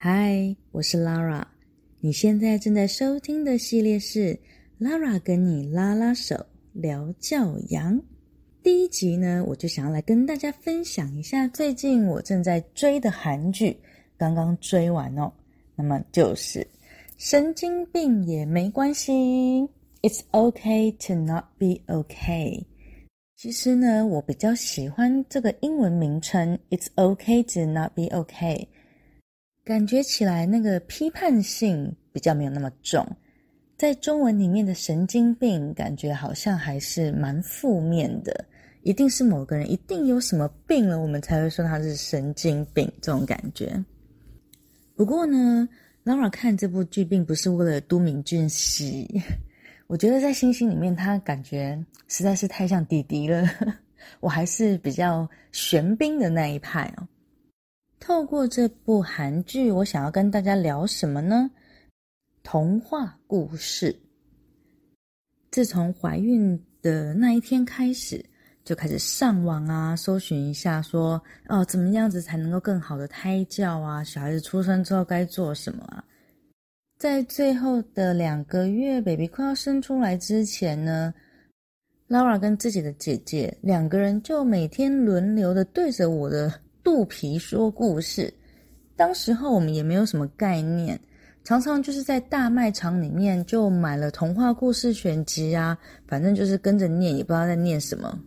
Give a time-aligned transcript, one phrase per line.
[0.00, 1.44] 嗨，我是 Lara。
[1.98, 4.38] 你现在正在收听的系列是
[4.78, 6.36] Lara 跟你拉拉手
[6.72, 8.00] 聊教养。
[8.62, 13.76] 第一集呢，我就想要来跟大家分享一下最近我正在追的韩剧，
[14.16, 15.32] 刚刚追完哦。
[15.74, 16.64] 那么就是
[17.16, 19.68] 神经病也没关系
[20.02, 22.64] ，It's okay to not be okay。
[23.34, 28.68] 其实呢，我比较喜欢这个英文名称，It's okay to not be okay。
[29.68, 33.06] 感觉起来那个批判性比较没有那么重，
[33.76, 38.46] 在中文里面的神经病感觉好像还是蛮负面的，
[38.80, 43.84] 一定是某个人一定有什么病了，我们才会说他是神经病这种感觉。
[44.96, 45.68] 不过呢
[46.02, 49.06] ，Laura 看这部剧并不是为了都敏俊喜，
[49.86, 53.46] 我觉得在星星里面他感觉实在是太像弟弟了，
[54.20, 57.06] 我还是比较玄彬的那一派哦。
[58.00, 61.50] 透过这部韩剧，我想要跟大家聊什么呢？
[62.42, 63.94] 童话故事。
[65.50, 68.24] 自从怀孕的那一天开始，
[68.64, 74.02] 就开始上网啊，搜寻一下，说哦，怎么样子才能够更好的胎教啊？
[74.04, 76.04] 小孩子出生之后该做什么啊？
[76.98, 81.12] 在最后的两个月，baby 快要生出来之前呢
[82.08, 86.52] ，Laura 跟自己的姐姐两个人就每天轮流的对着我的。
[86.88, 88.32] 肚皮说故事，
[88.96, 90.98] 当时候我们也没有什么概念，
[91.44, 98.18] 常常就是在大卖场里面就买了童话故事选集啊，反正就是跟着念，也不知道在念什么。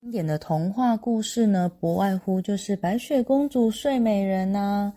[0.00, 4.92] 经典的童话故事呢，不外乎就是白雪公主、睡美人啊、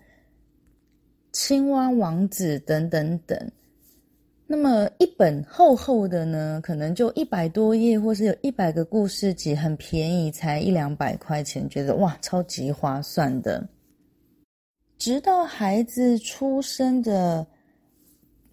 [1.31, 3.51] 青蛙王子等等等。
[4.49, 13.67] 那么一本厚厚的呢，可能就一百多页，或是有一百个故事集，很便宜，才一两百块钱，觉得哇，超级划算的。
[14.97, 17.45] 直到孩子出生的，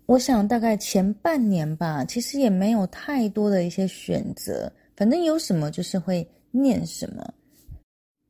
[0.07, 7.25] 我想大概前半年吧，其实也没有太多的一些选择，反正有什么就是会念什么，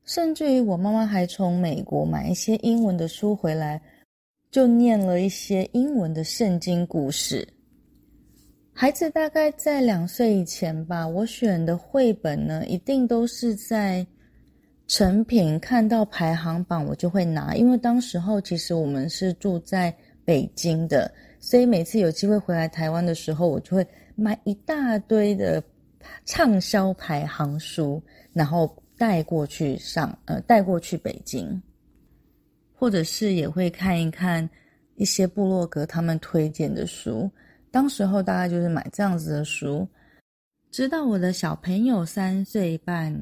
[0.05, 3.81] 甚至于我妈妈还从美国买一些英文的书回来，
[4.51, 7.49] 就念了一些英文的圣经故事。
[8.77, 14.05] 孩子大概在两岁以前吧，我选的绘本呢，一定都是在
[14.89, 17.55] 成品看到排行榜，我就会拿。
[17.55, 23.87] 因为当时候其实我们是住在北京的，所以每次有机会回来台湾的时候，我就会
[24.17, 25.63] 买一大堆的
[26.25, 28.03] 畅销排行书，
[28.33, 31.63] 然后带过去上，呃，带过去北京，
[32.75, 34.47] 或者是也会看一看
[34.97, 37.31] 一些部落格他们推荐的书。
[37.75, 39.85] 当时候大概就是买这样子的书，
[40.71, 43.13] 直到我的小朋友三岁半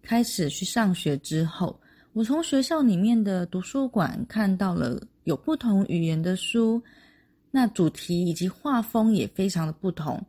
[0.00, 1.76] 开始去上学之后，
[2.12, 6.80] 我从学校里面的图书馆看到了有不同语言的书，
[7.50, 10.24] 那主题以及画风也非常的不同，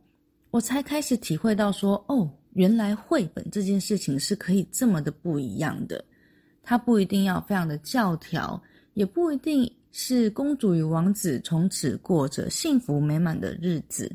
[0.50, 6.04] 我才开始体会到说，哦，原来绘本这件事情是可以这么的不一样的，
[6.60, 8.60] 它不一定要非常的教条，
[8.94, 9.72] 也不一定。
[9.92, 14.10] 是公主与王子从此过着幸福美满的日子，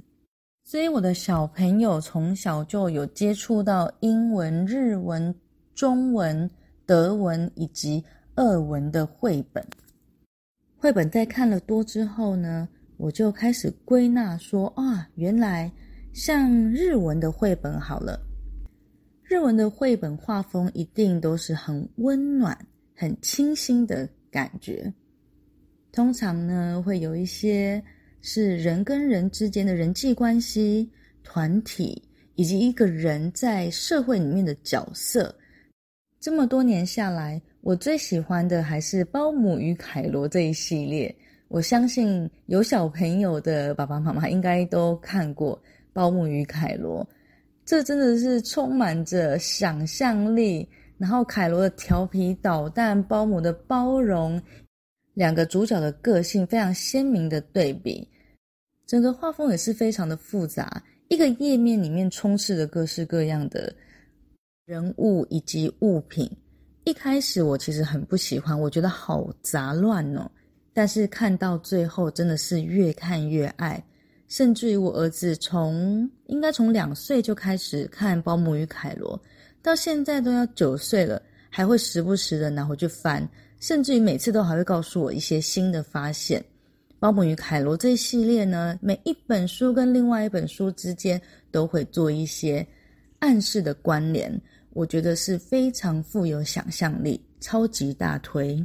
[0.64, 5.36] 所以我的小朋友从小就有接触到英文、日文、
[5.74, 6.50] 中文、
[6.86, 8.04] 德文以及
[8.36, 9.66] 俄文的绘本。
[10.78, 15.72] 绘本在看了多之后呢，我就开始归纳说啊，原来
[16.14, 18.20] 像日文的绘本好了，
[19.24, 22.58] 日文的绘本画风一定都是很温暖、
[22.96, 24.94] 很清新的感觉。
[25.96, 27.82] 通常呢，会有一些
[28.22, 30.92] 是人跟人之间的人际关系、
[31.24, 32.04] 团体，
[32.36, 35.34] 以及一个人在社会里面的角色。
[36.20, 41.16] 这么多年下来，我最喜欢的还是《包姆与凯罗》这一系列。
[41.48, 45.56] 我相信有小朋友的爸爸妈妈应该都看过
[45.94, 47.06] 《包姆与凯罗》，
[47.64, 50.68] 这真的是充满着想象力。
[50.98, 54.42] 然后凯罗的调皮捣蛋，包姆的包容。
[55.16, 58.08] 两个主角的个性非常鲜明的对比，
[58.86, 60.84] 整个画风也是非常的复杂。
[61.08, 63.74] 一个页面里面充斥着各式各样的
[64.66, 66.30] 人物以及物品。
[66.84, 70.30] 一开始我其实很不喜欢，我觉得好杂乱哦。
[70.74, 73.84] 但是看到最后，真的是越看越爱。
[74.28, 79.18] 甚至于我儿子从应该从两岁就开始看《保姆与凯罗》，
[79.62, 83.28] 到现在都要九岁了，还会时不时的拿回去翻。
[83.66, 86.40] 甚至于每次都还会告诉我一些新的发现。
[87.00, 91.20] 《包姆与凯罗》这一系列呢，每一本书跟另外一本书之间
[91.50, 92.64] 都会做一些
[93.18, 94.40] 暗示的关联，
[94.74, 98.64] 我觉得是非常富有想象力，超级大推。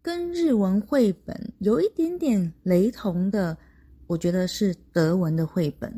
[0.00, 3.54] 跟日文绘本有一点点雷同的，
[4.06, 5.92] 我觉得是德文的绘本。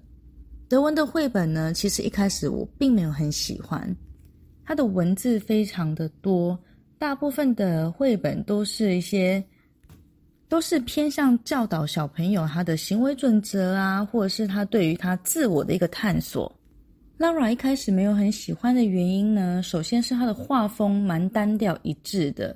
[0.69, 3.97] 德文的绘本呢，其实一开始我并没有很喜欢，
[4.65, 6.59] 它的文字非常的多，
[7.01, 9.43] 大部分的绘本都是一些，
[10.51, 16.55] 都是偏向教导小朋友他的行为准则啊，或者是他对于他自我的一个探索。
[17.19, 22.55] Lara 一开始没有很喜欢的原因呢，首先是他的画风蛮单调一致的。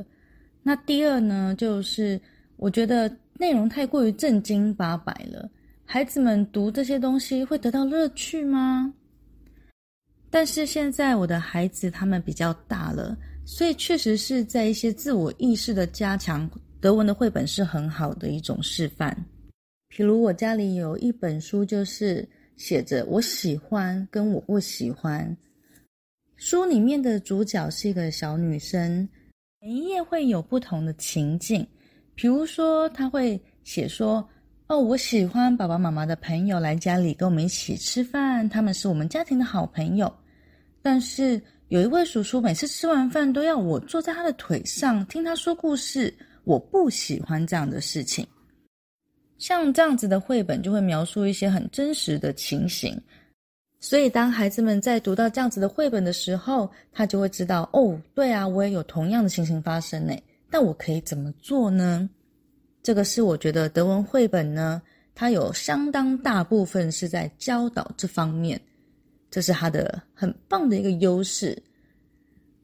[0.62, 2.20] 那第二呢，就是
[2.58, 5.48] 我觉得内容太过于正经八百了，
[5.86, 8.92] 孩子们读这些东西会得到乐趣吗？
[10.28, 16.50] 但是现在我的孩子他们比较大了，所以确实是在一些自我意识的加强，
[16.80, 19.16] 德文的绘本是很好的一种示范。
[19.88, 22.26] 比如我家里有一本书，就是
[22.56, 25.36] 写着我喜欢跟我不喜欢，
[26.36, 29.08] 书里面的主角是一个小女生。
[29.60, 31.66] 每一页会有不同的情境，
[32.14, 34.26] 比如说他会写说
[34.68, 40.12] ：“哦，我喜欢爸爸妈妈的朋友来家里跟我们一起吃饭，他们是我们家庭的好朋友。”
[40.82, 46.12] 但是有一位叔叔每次吃完饭都要我坐在他的腿上听他说故事，
[46.44, 48.26] 我不喜欢这样的事情。
[49.38, 53.00] 像这样子的绘本就会描述一些很真实的情形。
[53.80, 60.14] 所以，当孩子们在读到这样子的绘本的时候，他就会知道哦，对啊，我也有同样的情形发生呢。
[60.50, 62.08] 但我可以怎么做呢？
[62.82, 64.80] 这个是我觉得德文绘本呢，
[65.14, 68.58] 它有相当大部分是在教导这方面，
[69.34, 71.60] 这是他的很棒的一个优势。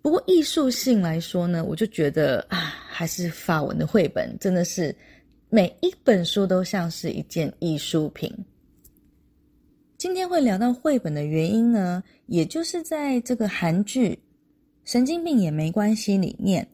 [0.01, 2.57] 不过艺术性来说呢，我就觉得啊，
[2.89, 4.95] 还是法文的绘本真的是
[5.49, 8.33] 每一本书都像是一件艺术品。
[9.99, 14.11] 今天会聊到绘本的原因呢，也就是在这个韩剧
[14.85, 16.65] 《神经病也没关系》里面，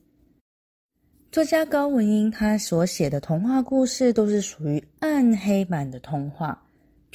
[1.33, 6.63] 作家高文英他所写的童话故事都是属于暗黑版的童话，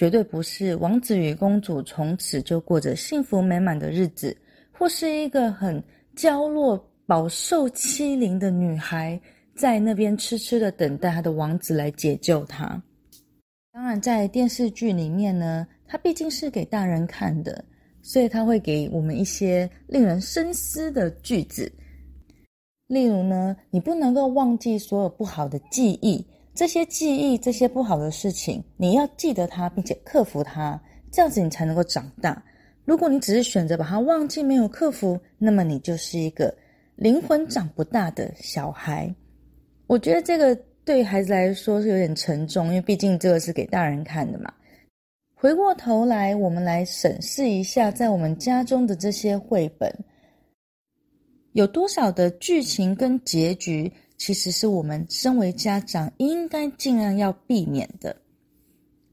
[0.01, 4.35] 绝对不是王子与公主从此就过着幸福美满的日子，
[4.71, 5.79] 或是一个很
[6.15, 9.21] 娇弱、饱受欺凌的女孩
[9.53, 12.81] 在那边痴痴的等待她的王子来解救她。
[13.71, 15.67] 当然，在电视剧里面呢。
[15.85, 17.63] 它毕竟是给大人看的，
[18.01, 21.71] 所以它会给我们一些令人深思的句子。
[22.87, 26.25] 例如呢，你不能够忘记所有不好的记忆，
[26.61, 30.79] 这些记忆、这些不好的事情，你要记得它，并且克服它，
[31.11, 32.39] 这样子你才能够长大。
[32.85, 36.55] 如果你只是选择把它忘记，没有克服，那么你就是一个
[36.95, 39.11] 灵魂长不大的小孩。
[39.87, 40.55] 我觉得这个
[40.85, 44.53] 对于孩子来说是有点沉重，因为毕竟这个是给大人看的嘛。
[45.33, 49.91] 回过头来，我们来审视一下，在我们家中的这些绘本，
[51.53, 53.91] 有多少的剧情跟结局，
[54.21, 58.15] 其实是我们身为家长应该尽量要避免的。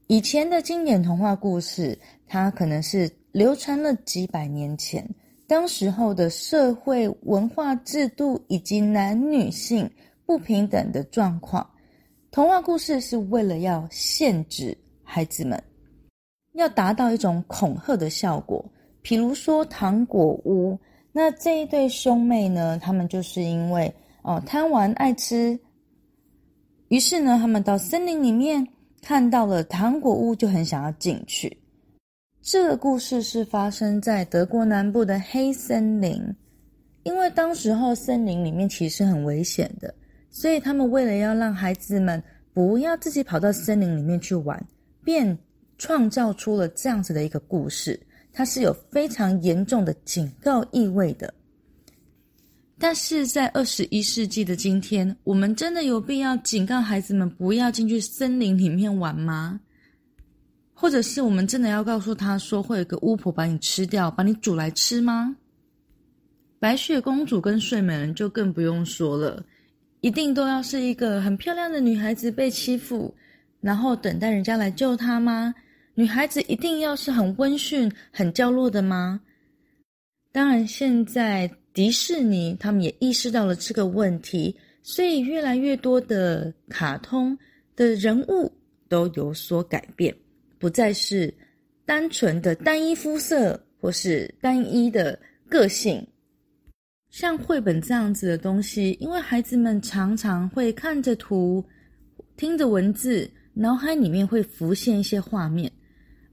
[0.05, 1.97] 以前的经典童话故事，
[2.27, 5.03] 它可能是流传了几百年前，
[5.47, 9.89] 当时候的社会文化制度以及男女性
[10.27, 11.67] 不平等的状况，
[12.29, 15.59] 童话故事是为了要限制孩子们。
[16.53, 18.63] 要达到一种恐吓的效果，
[19.01, 20.77] 比如说糖果屋，
[21.11, 23.91] 那这一对兄妹呢，他们就是因为
[24.29, 25.59] 哦贪玩爱吃，
[26.89, 28.63] 于是呢，他们到森林里面
[29.01, 31.57] 看到了糖果屋，就很想要进去。
[32.43, 36.23] 这个故事是发生在德国南部的黑森林，
[37.01, 39.91] 因为当时候森林里面其实很危险的，
[40.29, 42.21] 所以他们为了要让孩子们
[42.53, 44.63] 不要自己跑到森林里面去玩，
[45.03, 45.35] 便。
[45.79, 47.97] 创造出了这样子的一个故事，
[48.33, 51.33] 它是有非常严重的警告意味的。
[52.79, 59.59] 但是在二十一世纪的今天，我们真的有必要警告孩子们不要进去森林里面玩吗？
[60.73, 65.35] 或者是我们真的要告诉他说会有个巫婆把你吃掉，把你煮来吃吗？
[66.57, 69.43] 白雪公主跟睡美人就更不用说了，
[69.99, 73.13] 一定都要是一个很漂亮的女孩子被欺负，
[73.59, 75.53] 然后等待人家来救她吗？
[75.95, 79.19] 女孩子一定要是很温驯、很娇弱的吗？
[80.31, 87.37] 当然，现在迪士尼他们也意识到了这个问题，所以越来越多的卡通
[87.73, 88.51] 的人物
[88.89, 90.13] 都有所改变，
[90.57, 91.33] 不再是
[91.85, 95.17] 单纯的单一肤色或是单一的
[95.47, 96.05] 个性。
[97.11, 101.63] 像绘本这样子的东西，因为孩子们常常会看着图、
[102.35, 105.71] 听着文字，脑海里面会浮现一些画面。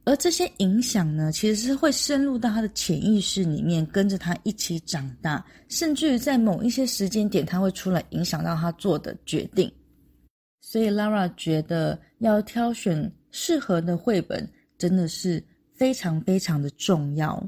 [0.07, 9.71] 而这些影响呢，其实是会深入到他的潜意识里面，跟着他一起长大，甚至于在某一些时间点，他会出来影响到他做的决定。
[10.61, 14.49] 所以，Lara 觉得要挑选适合的绘本，
[14.79, 15.43] 真的是
[15.75, 17.45] 非常非常的重要。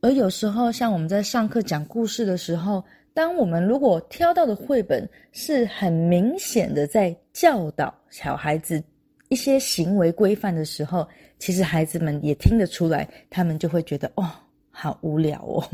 [0.00, 8.80] 而有时候，像我们在上课讲故事的时候，当我们如果挑到的绘本是很明显的在教导小孩子。
[9.30, 11.08] 一些行为规范的时候，
[11.38, 14.28] 其实孩子们也听得出来，他们就会觉得哦，
[14.70, 15.64] 好无聊哦。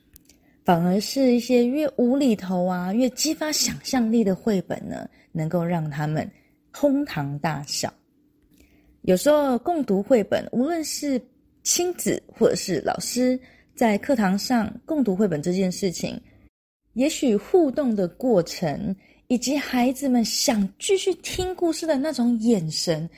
[0.66, 6.30] 反而是一些越无厘头啊、越激发想象力的绘本呢，能够让他们
[6.72, 7.90] 哄堂大笑。
[9.00, 11.18] 有时候共读绘本，无论是
[11.62, 13.40] 亲子或者是老师
[13.74, 16.20] 在课堂上共读绘本这件事情，
[16.92, 18.94] 也许互动的过程。
[19.30, 23.08] 以及孩子们想继续听故事的那种眼神，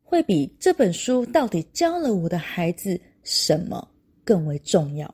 [0.00, 3.84] 会比这本书到底教了我的孩子什么
[4.24, 5.12] 更为重要。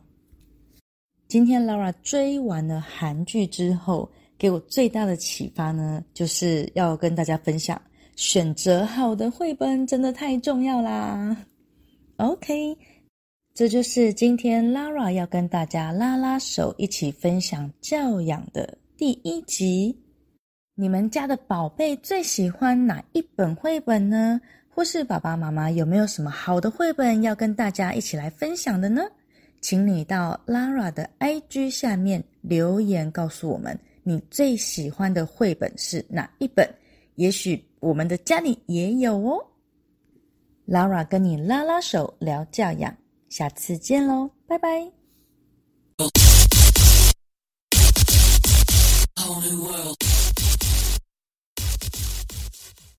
[1.27, 7.81] 今天 Laura 追完了韩剧之后，给我最大的启发呢，就是要跟大家分享：
[8.15, 11.35] 选择好的绘本真的太重要啦。
[12.17, 12.77] OK，
[13.55, 19.99] 这就是今天 Laura 要跟大家拉拉手一起分享教养的第一集。
[20.79, 24.39] 你们家的宝贝最喜欢哪一本绘本呢？
[24.69, 29.01] 或是爸爸妈妈有没有什么好的绘本要跟大家一起来分享的呢？
[29.63, 36.69] 请你到 Lara 的 IG 下面留言告诉我们，你最喜欢的绘本是哪一本？
[37.15, 39.43] 也许我们的家里也有哦。
[40.69, 42.95] Lara 跟你拉拉手聊教养，
[43.31, 44.93] 下次见喽，拜拜。
[49.17, 50.06] Whole new world.